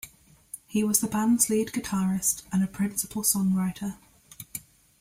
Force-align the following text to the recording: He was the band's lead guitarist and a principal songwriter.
He 0.65 0.83
was 0.83 0.99
the 0.99 1.05
band's 1.07 1.47
lead 1.47 1.67
guitarist 1.67 2.41
and 2.51 2.63
a 2.63 2.67
principal 2.67 3.21
songwriter. 3.21 3.99